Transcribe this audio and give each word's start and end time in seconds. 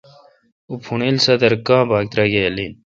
اوں 0.67 0.77
پھوݨیل 0.83 1.15
سادر 1.25 1.53
کاں 1.67 1.83
باگہ 1.89 2.07
تراگال 2.11 2.57
این۔ 2.61 2.71